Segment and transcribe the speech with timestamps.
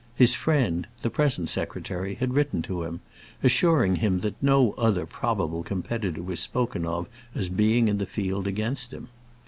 [0.15, 3.01] His friend, the present secretary, had written to him,
[3.43, 8.47] assuring him that no other probable competitor was spoken of as being in the field
[8.47, 9.09] against him.